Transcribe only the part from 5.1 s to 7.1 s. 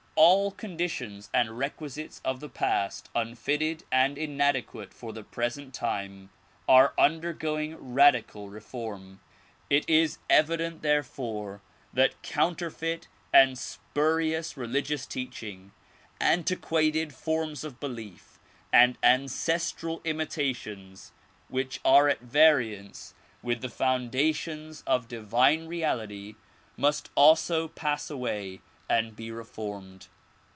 the present time, are